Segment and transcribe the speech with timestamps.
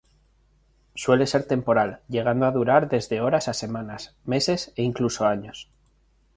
[0.95, 5.69] Suele ser temporal, llegando a durar desde horas a semanas, meses e incluso años.